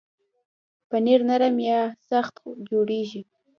پنېر 0.89 1.19
نرم 1.29 1.55
یا 1.69 1.79
سخت 2.09 2.35
جوړېږي. 2.69 3.21